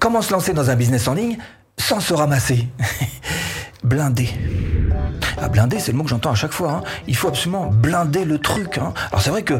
[0.00, 1.38] Comment se lancer dans un business en ligne
[1.78, 2.66] sans se ramasser
[3.84, 4.28] Blindé.
[5.40, 6.72] Ah, blindé, c'est le mot que j'entends à chaque fois.
[6.72, 6.82] hein.
[7.06, 8.76] Il faut absolument blinder le truc.
[8.78, 8.92] hein.
[9.10, 9.54] Alors c'est vrai que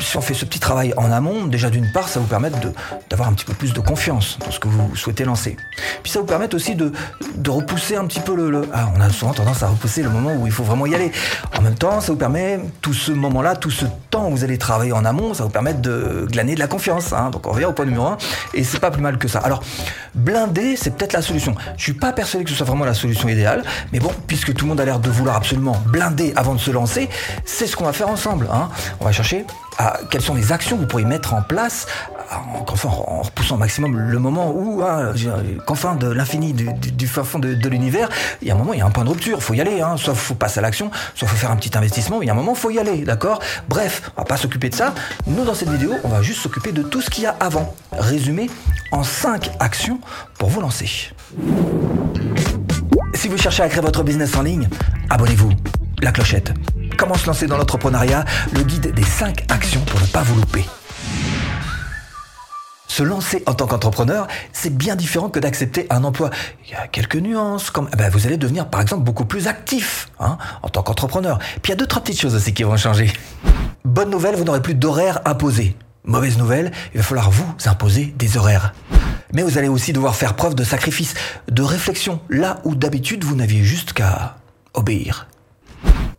[0.00, 2.50] si on fait ce petit travail en amont, déjà d'une part, ça vous permet
[3.08, 5.56] d'avoir un petit peu plus de confiance dans ce que vous souhaitez lancer.
[6.02, 6.90] Puis ça vous permet aussi de,
[7.36, 10.10] de repousser un petit peu le, le- Ah, on a souvent tendance à repousser le
[10.10, 11.12] moment où il faut vraiment y aller.
[11.56, 14.58] En même temps, ça vous permet, tout ce moment-là, tout ce temps où vous allez
[14.58, 17.12] travailler en amont, ça vous permet de glaner de la confiance.
[17.12, 17.30] hein.
[17.30, 18.18] Donc on revient au point numéro un,
[18.54, 19.38] et c'est pas plus mal que ça.
[19.38, 19.62] Alors,
[20.14, 21.54] blinder, c'est peut-être la solution.
[21.76, 24.64] Je suis pas persuadé que ce soit vraiment la solution idéale, mais bon, puisque tout
[24.64, 27.08] le monde a l'air de vouloir absolument blinder avant de se lancer,
[27.44, 28.48] c'est ce qu'on va faire ensemble.
[28.52, 28.68] hein.
[29.00, 29.44] On va chercher
[29.78, 31.86] à quelles sont les actions que vous pourriez mettre en place
[32.32, 32.64] en,
[33.22, 35.12] repoussant au maximum le moment où, hein,
[35.64, 38.08] qu'enfin de l'infini, du, fin fond de, l'univers,
[38.42, 39.80] il y a un moment, il y a un point de rupture, faut y aller,
[39.80, 39.96] hein.
[39.96, 42.36] soit faut passer à l'action, soit faut faire un petit investissement, il y a un
[42.36, 43.40] moment, faut y aller, d'accord?
[43.68, 44.94] Bref, on va pas s'occuper de ça.
[45.26, 47.74] Nous, dans cette vidéo, on va juste s'occuper de tout ce qu'il y a avant,
[47.92, 48.50] résumé
[48.92, 50.00] en 5 actions
[50.38, 51.12] pour vous lancer.
[53.14, 54.68] Si vous cherchez à créer votre business en ligne,
[55.10, 55.50] abonnez-vous.
[56.02, 56.52] La clochette.
[56.96, 58.24] Comment se lancer dans l'entrepreneuriat?
[58.54, 60.64] Le guide des 5 actions pour ne pas vous louper.
[62.88, 66.30] Se lancer en tant qu'entrepreneur, c'est bien différent que d'accepter un emploi.
[66.64, 69.46] Il y a quelques nuances, comme eh ben, vous allez devenir par exemple beaucoup plus
[69.48, 71.38] actif hein, en tant qu'entrepreneur.
[71.60, 73.12] Puis il y a deux, trois petites choses aussi qui vont changer.
[73.84, 75.76] Bonne nouvelle, vous n'aurez plus d'horaires imposés.
[76.04, 78.72] Mauvaise nouvelle, il va falloir vous imposer des horaires.
[79.34, 81.12] Mais vous allez aussi devoir faire preuve de sacrifice,
[81.50, 84.36] de réflexion, là où d'habitude vous n'aviez juste qu'à
[84.72, 85.26] obéir.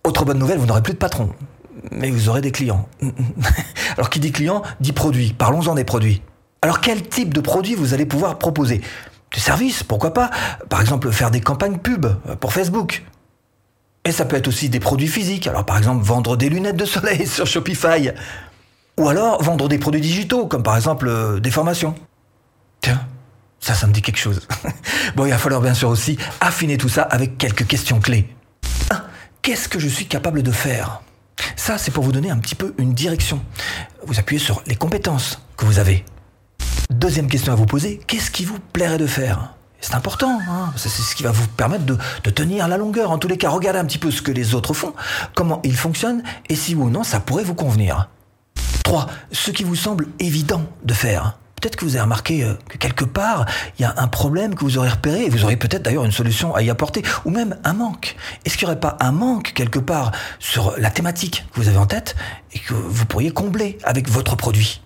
[0.08, 1.32] Autre bonne nouvelle, vous n'aurez plus de patron,
[1.92, 2.88] mais vous aurez des clients.
[3.98, 5.36] Alors qui dit client dit produit.
[5.38, 6.22] Parlons-en des produits.
[6.62, 8.80] Alors quel type de produit vous allez pouvoir proposer?
[9.34, 10.32] Des services, pourquoi pas?
[10.70, 12.06] Par exemple, faire des campagnes pub
[12.40, 13.04] pour Facebook.
[14.06, 15.46] Et ça peut être aussi des produits physiques.
[15.46, 18.12] Alors par exemple, vendre des lunettes de soleil sur Shopify.
[18.98, 21.96] Ou alors vendre des produits digitaux, comme par exemple euh, des formations.
[22.80, 23.02] Tiens,
[23.60, 24.48] ça, ça me dit quelque chose.
[25.18, 28.34] bon, il va falloir bien sûr aussi affiner tout ça avec quelques questions clés.
[29.48, 29.50] 1.
[29.50, 31.02] Qu'est-ce que je suis capable de faire?
[31.56, 33.42] Ça, c'est pour vous donner un petit peu une direction.
[34.06, 36.04] Vous appuyez sur les compétences que vous avez.
[36.90, 39.54] Deuxième question à vous poser, qu'est-ce qui vous plairait de faire?
[39.80, 43.10] C'est important, hein c'est ce qui va vous permettre de, de, tenir la longueur.
[43.12, 44.94] En tous les cas, regardez un petit peu ce que les autres font,
[45.34, 48.10] comment ils fonctionnent, et si ou non ça pourrait vous convenir.
[48.84, 49.08] 3.
[49.32, 51.38] Ce qui vous semble évident de faire.
[51.60, 53.46] Peut-être que vous avez remarqué que quelque part,
[53.78, 56.12] il y a un problème que vous aurez repéré et vous aurez peut-être d'ailleurs une
[56.12, 58.16] solution à y apporter, ou même un manque.
[58.46, 61.80] Est-ce qu'il n'y aurait pas un manque quelque part sur la thématique que vous avez
[61.80, 62.16] en tête
[62.54, 64.82] et que vous pourriez combler avec votre produit?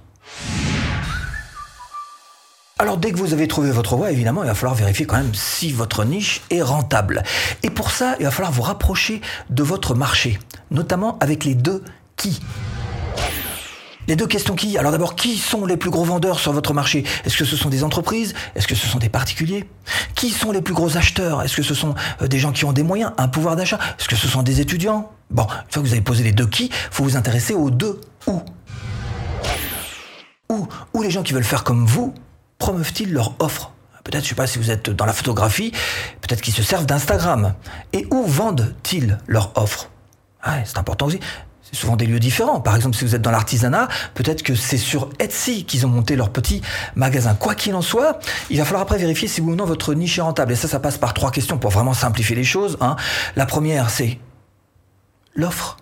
[2.79, 5.35] Alors dès que vous avez trouvé votre voie, évidemment, il va falloir vérifier quand même
[5.35, 7.21] si votre niche est rentable.
[7.63, 10.39] Et pour ça, il va falloir vous rapprocher de votre marché,
[10.71, 11.83] notamment avec les deux
[12.15, 12.39] qui.
[14.11, 17.05] Les deux questions qui Alors d'abord, qui sont les plus gros vendeurs sur votre marché?
[17.23, 18.33] Est-ce que ce sont des entreprises?
[18.55, 19.69] Est-ce que ce sont des particuliers?
[20.16, 21.41] Qui sont les plus gros acheteurs?
[21.44, 23.79] Est-ce que ce sont des gens qui ont des moyens, un pouvoir d'achat?
[23.97, 25.09] Est-ce que ce sont des étudiants?
[25.29, 28.01] Bon, une fois que vous avez posé les deux qui, faut vous intéresser aux deux
[28.27, 28.41] où.
[30.49, 32.13] Où, où les gens qui veulent faire comme vous
[32.57, 33.72] promeuvent-ils leur offre?
[34.03, 35.72] Peut-être, je sais pas si vous êtes dans la photographie,
[36.19, 37.53] peut-être qu'ils se servent d'Instagram.
[37.93, 39.89] Et où vendent-ils leur offre?
[40.43, 41.22] Ah, C'est important aussi.
[41.71, 42.59] Souvent des lieux différents.
[42.59, 46.15] Par exemple, si vous êtes dans l'artisanat, peut-être que c'est sur Etsy qu'ils ont monté
[46.15, 46.61] leur petit
[46.95, 47.33] magasin.
[47.33, 50.17] Quoi qu'il en soit, il va falloir après vérifier si oui ou non votre niche
[50.17, 50.51] est rentable.
[50.51, 52.77] Et ça, ça passe par trois questions pour vraiment simplifier les choses.
[52.81, 52.95] Hein.
[53.35, 54.19] La première, c'est
[55.35, 55.77] l'offre.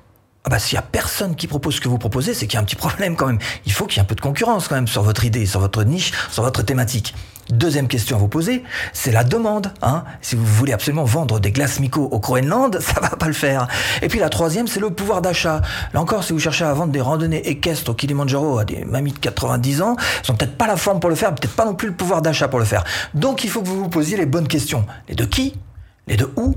[0.46, 2.58] Ah bah s'il y a personne qui propose ce que vous proposez, c'est qu'il y
[2.58, 3.40] a un petit problème quand même.
[3.66, 5.60] Il faut qu'il y ait un peu de concurrence quand même sur votre idée, sur
[5.60, 7.14] votre niche, sur votre thématique.
[7.52, 9.74] Deuxième question à vous poser, c'est la demande.
[9.82, 13.34] Hein si vous voulez absolument vendre des glaces Miko au Groenland, ça va pas le
[13.34, 13.68] faire.
[14.04, 15.62] Et puis la troisième, c'est le pouvoir d'achat.
[15.94, 19.14] Là encore, si vous cherchez à vendre des randonnées équestres au Kilimanjaro à des mamies
[19.14, 21.74] de 90 ans, ils ont peut-être pas la forme pour le faire, peut-être pas non
[21.74, 22.84] plus le pouvoir d'achat pour le faire.
[23.16, 24.86] Donc il faut que vous vous posiez les bonnes questions.
[25.08, 25.56] Les de qui,
[26.06, 26.54] les de où,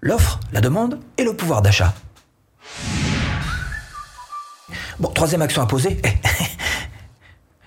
[0.00, 1.92] l'offre, la demande et le pouvoir d'achat.
[5.00, 6.00] Bon, troisième action à poser.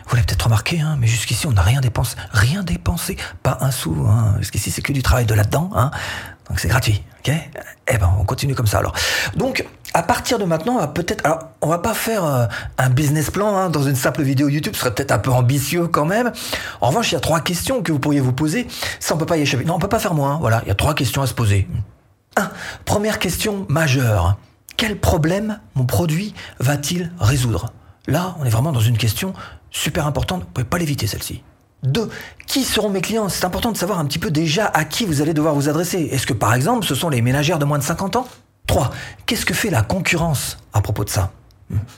[0.09, 2.15] Vous l'avez peut-être remarqué, hein, mais jusqu'ici, on n'a rien dépensé.
[2.31, 3.15] Rien dépensé.
[3.43, 3.95] Pas un sou.
[4.07, 4.35] Hein.
[4.39, 5.69] Jusqu'ici, c'est que du travail de là-dedans.
[5.75, 5.91] Hein.
[6.49, 7.03] Donc, c'est gratuit.
[7.19, 7.33] ok?
[7.87, 8.93] Eh ben, on continue comme ça alors.
[9.35, 11.23] Donc, à partir de maintenant, on va peut-être.
[11.25, 12.45] Alors, on va pas faire euh,
[12.77, 14.73] un business plan hein, dans une simple vidéo YouTube.
[14.73, 16.31] Ce serait peut-être un peu ambitieux quand même.
[16.81, 18.67] En revanche, il y a trois questions que vous pourriez vous poser.
[18.99, 19.65] Ça, on peut pas y échapper.
[19.65, 20.37] Non, on peut pas faire moins.
[20.37, 21.67] Voilà, il y a trois questions à se poser.
[22.35, 22.49] Un,
[22.85, 24.37] première question majeure
[24.79, 27.73] quel problème mon produit va-t-il résoudre?
[28.07, 29.33] Là, on est vraiment dans une question
[29.71, 31.43] super importante, vous ne pouvez pas l'éviter celle-ci.
[31.83, 32.09] Deux,
[32.45, 33.29] qui seront mes clients?
[33.29, 36.09] C'est important de savoir un petit peu déjà à qui vous allez devoir vous adresser.
[36.11, 38.27] Est-ce que par exemple, ce sont les ménagères de moins de 50 ans?
[38.67, 38.91] Trois,
[39.25, 41.31] qu'est-ce que fait la concurrence à propos de ça?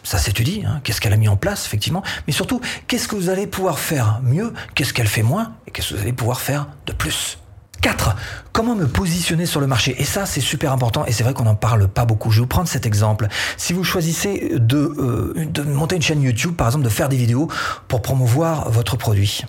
[0.03, 0.81] Ça s'étudie, hein.
[0.83, 4.19] qu'est-ce qu'elle a mis en place, effectivement, mais surtout, qu'est-ce que vous allez pouvoir faire
[4.21, 7.37] mieux, qu'est-ce qu'elle fait moins, et qu'est-ce que vous allez pouvoir faire de plus?
[7.81, 8.15] 4.
[8.51, 9.95] Comment me positionner sur le marché?
[9.99, 12.31] Et ça, c'est super important et c'est vrai qu'on n'en parle pas beaucoup.
[12.31, 13.27] Je vais vous prendre cet exemple.
[13.57, 17.17] Si vous choisissez de, euh, de monter une chaîne YouTube, par exemple, de faire des
[17.17, 17.47] vidéos
[17.87, 19.43] pour promouvoir votre produit,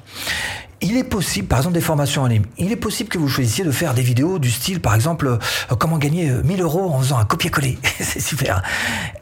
[0.82, 3.64] il est possible, par exemple des formations en ligne, il est possible que vous choisissiez
[3.64, 6.98] de faire des vidéos du style, par exemple, euh, comment gagner 1000 euh, euros en
[6.98, 7.78] faisant un copier-coller.
[8.00, 8.62] c'est super.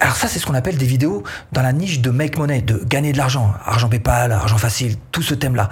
[0.00, 1.22] Alors ça, c'est ce qu'on appelle des vidéos
[1.52, 5.22] dans la niche de make money, de gagner de l'argent, argent PayPal, argent facile, tout
[5.22, 5.68] ce thème-là.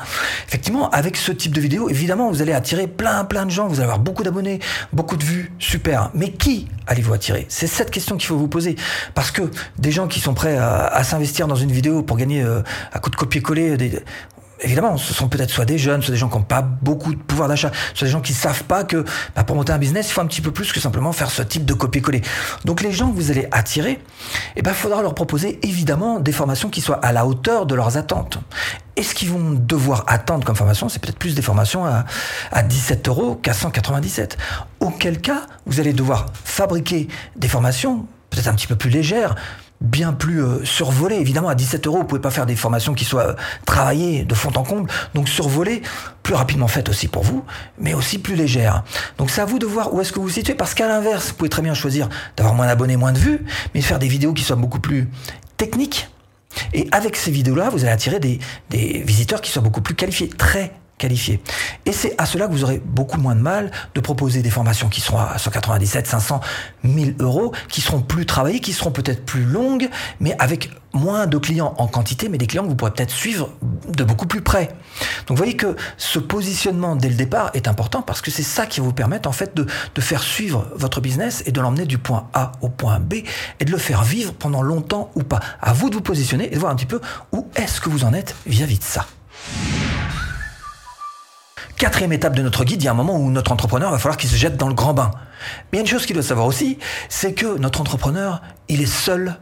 [0.47, 3.77] Effectivement, avec ce type de vidéo, évidemment, vous allez attirer plein, plein de gens, vous
[3.77, 4.61] allez avoir beaucoup d'abonnés,
[4.93, 6.11] beaucoup de vues, super.
[6.15, 7.47] Mais qui allez-vous attirer?
[7.49, 8.77] C'est cette question qu'il faut vous poser.
[9.15, 9.43] Parce que
[9.79, 12.63] des gens qui sont prêts à, s'investir dans une vidéo pour gagner euh,
[12.93, 13.77] à coup de copier-coller,
[14.61, 17.21] évidemment, ce sont peut-être soit des jeunes, soit des gens qui n'ont pas beaucoup de
[17.21, 20.13] pouvoir d'achat, soit des gens qui savent pas que bah, pour monter un business, il
[20.13, 22.23] faut un petit peu plus que simplement faire ce type de copier-coller.
[22.65, 24.01] Donc les gens que vous allez attirer,
[24.57, 27.97] eh ben, faudra leur proposer évidemment des formations qui soient à la hauteur de leurs
[27.97, 28.39] attentes.
[28.97, 32.05] Et ce qu'ils vont devoir attendre comme formation, c'est peut-être plus des formations à,
[32.51, 34.37] à 17 euros qu'à 197.
[34.81, 39.35] Auquel cas, vous allez devoir fabriquer des formations peut-être un petit peu plus légères,
[39.81, 41.17] bien plus euh, survolé.
[41.17, 43.35] Évidemment, à 17 euros, vous pouvez pas faire des formations qui soient euh,
[43.65, 44.91] travaillées de fond en comble.
[45.15, 45.83] Donc survolé,
[46.23, 47.45] plus rapidement faites aussi pour vous,
[47.79, 48.83] mais aussi plus légère.
[49.19, 51.29] Donc c'est à vous de voir où est-ce que vous vous situez, parce qu'à l'inverse,
[51.29, 53.45] vous pouvez très bien choisir d'avoir moins d'abonnés, moins de vues,
[53.75, 55.09] mais de faire des vidéos qui soient beaucoup plus
[55.57, 56.09] techniques.
[56.73, 58.41] Et avec ces vidéos-là, vous allez attirer des,
[58.71, 61.41] des visiteurs qui soient beaucoup plus qualifiés, très qualifiés.
[61.87, 64.89] Et c'est à cela que vous aurez beaucoup moins de mal de proposer des formations
[64.89, 66.41] qui seront à 197, 500,
[66.83, 69.89] 1000 euros, qui seront plus travaillées, qui seront peut-être plus longues,
[70.21, 73.51] mais avec moins de clients en quantité, mais des clients que vous pourrez peut-être suivre
[73.89, 74.69] de beaucoup plus près.
[75.27, 78.67] Donc vous voyez que ce positionnement dès le départ est important parce que c'est ça
[78.67, 81.87] qui va vous permettre en fait de, de faire suivre votre business et de l'emmener
[81.87, 83.15] du point A au point B
[83.61, 85.41] et de le faire vivre pendant longtemps ou pas.
[85.61, 87.01] À vous de vous positionner et de voir un petit peu
[87.33, 89.07] où est-ce que vous en êtes vis-à-vis -vis de ça.
[91.79, 94.17] Quatrième étape de notre guide, il y a un moment où notre entrepreneur va falloir
[94.17, 95.13] qu'il se jette dans le grand bain.
[95.73, 96.77] Mais il y a une chose qu'il doit savoir aussi,
[97.09, 99.37] c'est que notre entrepreneur, il est seul,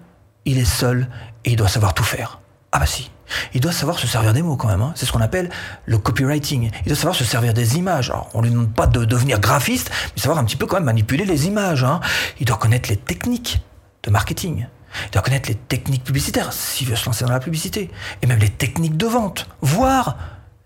[0.44, 1.08] il est seul
[1.46, 2.40] et il doit savoir tout faire.
[2.72, 3.10] Ah bah si.
[3.54, 4.82] Il doit savoir se servir des mots quand même.
[4.82, 4.92] Hein.
[4.96, 5.48] C'est ce qu'on appelle
[5.86, 6.70] le copywriting.
[6.84, 8.10] Il doit savoir se servir des images.
[8.10, 10.84] Alors, on lui demande pas de devenir graphiste, mais savoir un petit peu quand même
[10.84, 11.84] manipuler les images.
[11.84, 12.00] Hein.
[12.38, 13.62] Il doit connaître les techniques
[14.02, 14.66] de marketing.
[15.06, 17.90] Il doit connaître les techniques publicitaires s'il veut se lancer dans la publicité.
[18.20, 19.48] Et même les techniques de vente.
[19.62, 20.18] Voire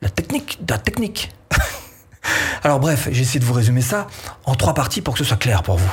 [0.03, 1.31] la technique de la technique.
[2.63, 4.07] Alors bref, j'ai essayé de vous résumer ça
[4.45, 5.93] en trois parties pour que ce soit clair pour vous.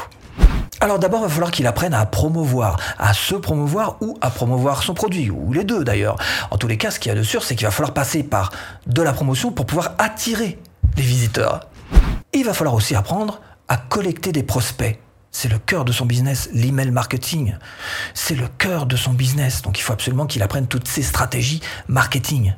[0.79, 4.83] Alors d'abord, il va falloir qu'il apprenne à promouvoir, à se promouvoir ou à promouvoir
[4.83, 6.17] son produit, ou les deux d'ailleurs.
[6.51, 8.21] En tous les cas, ce qu'il y a de sûr, c'est qu'il va falloir passer
[8.21, 8.51] par
[8.85, 10.59] de la promotion pour pouvoir attirer
[10.95, 11.61] les visiteurs.
[12.33, 14.99] il va falloir aussi apprendre à collecter des prospects.
[15.31, 17.55] C'est le cœur de son business, l'email marketing.
[18.13, 21.61] C'est le cœur de son business, donc il faut absolument qu'il apprenne toutes ces stratégies
[21.87, 22.53] marketing.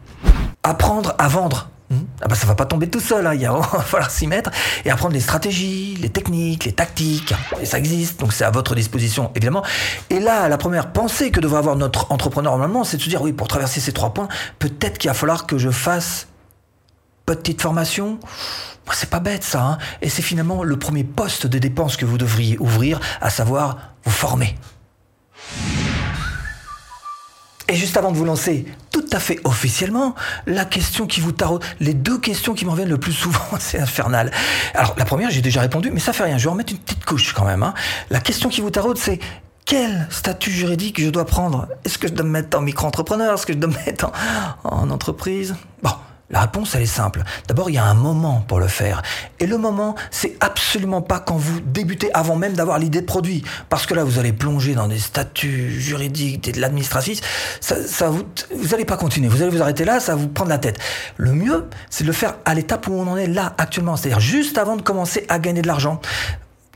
[0.63, 1.69] Apprendre à vendre.
[1.91, 3.33] Ah bah ça va pas tomber tout seul, hein.
[3.33, 4.51] il va falloir s'y mettre
[4.85, 7.33] et apprendre les stratégies, les techniques, les tactiques.
[7.61, 9.63] Et ça existe, donc c'est à votre disposition évidemment.
[10.09, 13.21] Et là, la première pensée que devrait avoir notre entrepreneur normalement, c'est de se dire
[13.21, 14.27] oui, pour traverser ces trois points,
[14.59, 16.27] peut-être qu'il va falloir que je fasse
[17.25, 18.19] petite formation.
[18.91, 19.77] C'est pas bête ça, hein.
[20.01, 24.11] et c'est finalement le premier poste de dépenses que vous devriez ouvrir, à savoir vous
[24.11, 24.55] former.
[27.67, 28.65] Et juste avant de vous lancer
[29.13, 30.15] à fait officiellement,
[30.45, 33.79] la question qui vous taraude, les deux questions qui m'en reviennent le plus souvent, c'est
[33.79, 34.31] infernal.
[34.73, 36.79] Alors la première, j'ai déjà répondu, mais ça fait rien, je vais en mettre une
[36.79, 37.63] petite couche quand même.
[37.63, 37.73] Hein.
[38.09, 39.19] La question qui vous taraude, c'est
[39.65, 41.67] quel statut juridique je dois prendre?
[41.85, 43.35] Est-ce que je dois me mettre en micro-entrepreneur?
[43.35, 44.11] Est-ce que je dois me mettre
[44.63, 45.55] en, en entreprise?
[45.83, 45.91] Bon,
[46.31, 47.23] la réponse, elle est simple.
[47.47, 49.01] D'abord, il y a un moment pour le faire.
[49.39, 53.43] Et le moment, c'est absolument pas quand vous débutez avant même d'avoir l'idée de produit.
[53.69, 57.21] Parce que là, vous allez plonger dans des statuts juridiques et de l'administratif.
[57.61, 58.23] Ça, vous,
[58.55, 59.27] vous allez pas continuer.
[59.27, 60.79] Vous allez vous arrêter là, ça va vous prendre la tête.
[61.17, 63.95] Le mieux, c'est de le faire à l'étape où on en est là actuellement.
[63.95, 65.99] C'est-à-dire juste avant de commencer à gagner de l'argent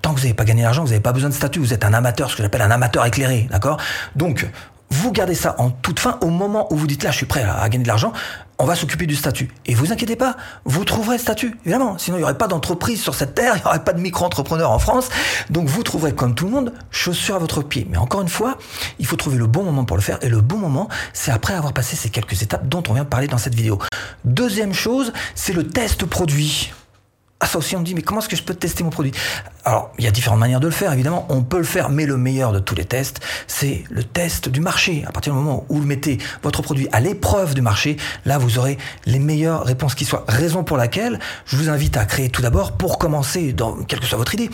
[0.02, 1.86] tant que vous n'avez pas gagné d'argent, vous n'avez pas besoin de statut, vous êtes
[1.86, 3.78] un amateur, ce que j'appelle un amateur éclairé, d'accord?
[4.18, 4.46] Donc,
[4.94, 7.44] vous gardez ça en toute fin au moment où vous dites là, je suis prêt
[7.44, 8.14] à, gagner de l'argent,
[8.64, 9.50] on va s'occuper du statut.
[9.66, 11.98] Et vous inquiétez pas, vous trouverez le statut, évidemment.
[11.98, 14.72] Sinon, il n'y aurait pas d'entreprise sur cette terre, il n'y aurait pas de micro-entrepreneur
[14.72, 15.10] en France.
[15.50, 17.86] Donc, vous trouverez, comme tout le monde, chaussures à votre pied.
[17.90, 18.58] Mais encore une fois,
[19.00, 20.18] il faut trouver le bon moment pour le faire.
[20.22, 23.10] Et le bon moment, c'est après avoir passé ces quelques étapes dont on vient de
[23.10, 23.80] parler dans cette vidéo.
[24.24, 26.72] Deuxième chose, c'est le test produit.
[27.44, 29.12] Ah, ça aussi, on dit, mais comment est-ce que je peux tester mon produit?
[29.66, 31.26] Alors, il y a différentes manières de le faire, évidemment.
[31.28, 34.62] On peut le faire, mais le meilleur de tous les tests, c'est le test du
[34.62, 35.04] marché.
[35.06, 38.60] À partir du moment où vous mettez votre produit à l'épreuve du marché, là, vous
[38.60, 40.24] aurez les meilleures réponses qui soient.
[40.30, 44.06] Raison pour laquelle je vous invite à créer tout d'abord, pour commencer, dans quelle que
[44.06, 44.50] soit votre idée,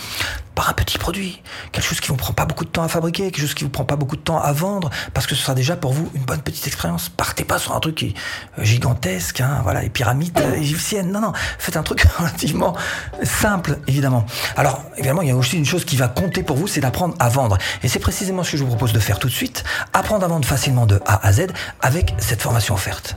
[0.68, 3.42] un petit produit, quelque chose qui vous prend pas beaucoup de temps à fabriquer, quelque
[3.42, 5.78] chose qui vous prend pas beaucoup de temps à vendre, parce que ce sera déjà
[5.78, 7.10] pour vous une bonne petite expérience.
[7.10, 11.12] Partez pas sur un truc qui est gigantesque, hein, voilà, les pyramides égyptiennes.
[11.12, 12.76] Non, non, faites un truc relativement
[13.24, 14.26] simple, évidemment.
[14.58, 17.16] Alors, évidemment, il y a aussi une chose qui va compter pour vous, c'est d'apprendre
[17.20, 17.58] à vendre.
[17.84, 19.64] Et c'est précisément ce que je vous propose de faire tout de suite.
[19.94, 21.48] Apprendre à vendre facilement de A à Z
[21.82, 23.16] avec cette formation offerte.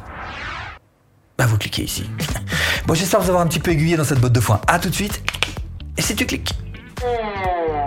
[1.38, 2.08] Bah, vous cliquez ici.
[2.86, 4.60] Bon, j'espère vous avoir un petit peu aiguillé dans cette botte de foin.
[4.66, 5.22] À tout de suite.
[5.96, 6.52] Et si tu cliques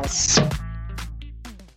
[0.05, 0.64] podcast.